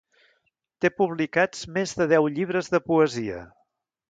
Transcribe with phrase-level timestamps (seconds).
[0.85, 3.45] Té publicats més de deu llibres de poesia.